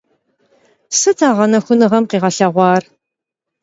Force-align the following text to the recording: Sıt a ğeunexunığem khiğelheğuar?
Sıt 0.99 1.19
a 1.27 1.29
ğeunexunığem 1.37 2.05
khiğelheğuar? 2.09 2.83